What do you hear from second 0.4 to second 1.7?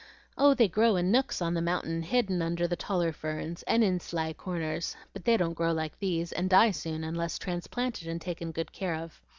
they grow in nooks on the